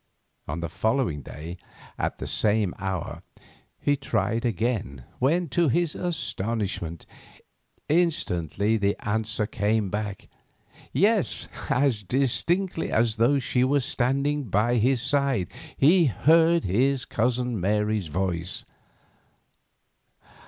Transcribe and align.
On 0.47 0.61
the 0.61 0.67
following 0.67 1.21
day, 1.21 1.57
at 1.95 2.17
the 2.17 2.25
same 2.25 2.73
hour, 2.79 3.21
he 3.79 3.95
tried 3.95 4.45
again, 4.45 5.03
when, 5.19 5.47
to 5.49 5.67
his 5.69 5.93
astonishment, 5.93 7.05
instantly 7.87 8.77
the 8.77 8.95
answer 9.07 9.45
came 9.45 9.91
back. 9.91 10.27
Yes, 10.91 11.47
as 11.69 12.01
distinctly 12.01 12.91
as 12.91 13.17
though 13.17 13.37
she 13.37 13.63
were 13.63 13.79
standing 13.79 14.45
by 14.45 14.77
his 14.77 15.03
side, 15.03 15.49
he 15.77 16.05
heard 16.05 16.63
his 16.63 17.05
cousin 17.05 17.59
Mary's 17.61 18.07
voice. 18.07 18.65